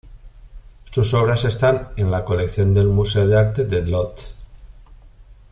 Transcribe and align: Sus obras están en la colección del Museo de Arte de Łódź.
Sus 0.85 1.13
obras 1.13 1.45
están 1.45 1.89
en 1.95 2.09
la 2.09 2.25
colección 2.25 2.73
del 2.73 2.87
Museo 2.87 3.27
de 3.27 3.37
Arte 3.37 3.65
de 3.65 3.81
Łódź. 3.83 4.35